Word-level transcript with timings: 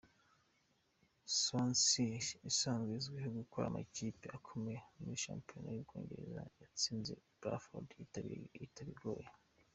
Swansea 1.37 2.09
isanzwe 2.49 2.91
izwiho 2.99 3.29
kugora 3.37 3.65
amakipe 3.67 4.25
akomeye 4.37 4.79
muri 4.97 5.21
shampiyona 5.25 5.69
y’Ubwongereza, 5.71 6.41
yatsinze 6.61 7.13
Bradford 7.39 7.87
bitayigoye. 8.59 9.27